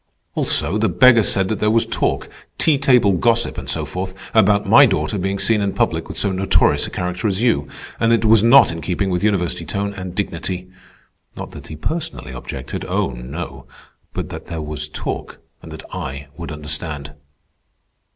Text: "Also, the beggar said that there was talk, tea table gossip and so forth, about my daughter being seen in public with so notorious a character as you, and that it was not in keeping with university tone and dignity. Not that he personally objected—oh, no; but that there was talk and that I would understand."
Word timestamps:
"Also, 0.33 0.79
the 0.79 0.89
beggar 0.89 1.21
said 1.21 1.47
that 1.49 1.59
there 1.59 1.69
was 1.69 1.85
talk, 1.85 2.27
tea 2.57 2.79
table 2.79 3.11
gossip 3.11 3.55
and 3.55 3.69
so 3.69 3.85
forth, 3.85 4.15
about 4.33 4.65
my 4.65 4.87
daughter 4.87 5.15
being 5.19 5.37
seen 5.37 5.61
in 5.61 5.73
public 5.73 6.07
with 6.07 6.17
so 6.17 6.31
notorious 6.31 6.87
a 6.87 6.89
character 6.89 7.27
as 7.27 7.43
you, 7.43 7.67
and 7.99 8.11
that 8.11 8.23
it 8.23 8.27
was 8.27 8.43
not 8.43 8.71
in 8.71 8.81
keeping 8.81 9.11
with 9.11 9.23
university 9.23 9.63
tone 9.63 9.93
and 9.93 10.15
dignity. 10.15 10.65
Not 11.37 11.51
that 11.51 11.67
he 11.67 11.75
personally 11.75 12.31
objected—oh, 12.31 13.11
no; 13.11 13.67
but 14.11 14.29
that 14.29 14.47
there 14.47 14.59
was 14.59 14.89
talk 14.89 15.37
and 15.61 15.71
that 15.71 15.83
I 15.93 16.29
would 16.35 16.51
understand." 16.51 17.13